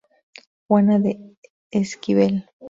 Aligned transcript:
Juana 0.67 0.97
de 0.97 1.19
Esquivel. 1.69 2.49